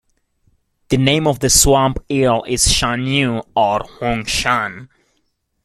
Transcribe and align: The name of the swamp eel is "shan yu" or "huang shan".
The 0.89 0.97
name 0.97 1.27
of 1.27 1.41
the 1.41 1.49
swamp 1.51 1.99
eel 2.09 2.43
is 2.47 2.73
"shan 2.73 3.05
yu" 3.05 3.43
or 3.55 3.81
"huang 3.81 4.25
shan". 4.25 4.89